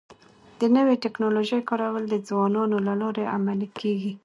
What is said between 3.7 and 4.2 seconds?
کيږي.